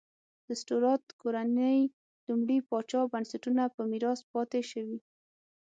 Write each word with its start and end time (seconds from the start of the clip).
د 0.47 0.49
سټورات 0.59 1.03
کورنۍ 1.21 1.79
لومړي 2.27 2.57
پاچا 2.69 3.01
بنسټونه 3.13 3.63
په 3.75 3.81
میراث 3.91 4.19
پاتې 4.31 4.61
شوې. 4.71 4.99